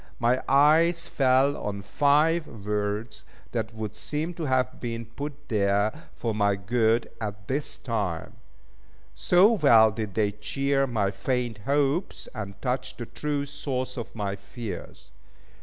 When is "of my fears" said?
13.95-15.11